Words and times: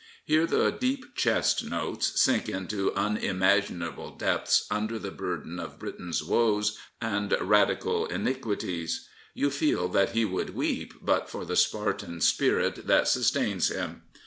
nFTear 0.27 0.49
the 0.49 0.71
deep 0.71 1.15
chest 1.15 1.63
notes 1.63 2.19
sink 2.19 2.49
into 2.49 2.91
unimaginable 2.95 4.09
depths 4.09 4.65
under 4.71 4.97
the 4.97 5.11
burden 5.11 5.59
of 5.59 5.77
Britain's 5.77 6.23
woes 6.23 6.75
and 6.99 7.35
Radical 7.39 8.07
iniquities. 8.07 9.07
You 9.35 9.51
feel 9.51 9.87
that 9.89 10.13
he 10.13 10.25
would 10.25 10.55
weep 10.55 10.95
but 11.03 11.29
for 11.29 11.45
the 11.45 11.55
Spartan 11.55 12.19
spirit 12.21 12.87
that 12.87 13.07
sustains 13.09 13.67
him. 13.69 14.01